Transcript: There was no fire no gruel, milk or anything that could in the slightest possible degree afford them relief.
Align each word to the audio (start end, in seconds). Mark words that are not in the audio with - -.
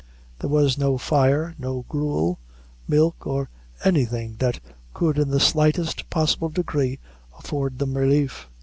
There 0.39 0.49
was 0.49 0.79
no 0.79 0.97
fire 0.97 1.53
no 1.59 1.85
gruel, 1.87 2.39
milk 2.87 3.27
or 3.27 3.51
anything 3.83 4.37
that 4.39 4.59
could 4.95 5.19
in 5.19 5.29
the 5.29 5.39
slightest 5.39 6.09
possible 6.09 6.49
degree 6.49 6.97
afford 7.37 7.77
them 7.77 7.95
relief. 7.95 8.49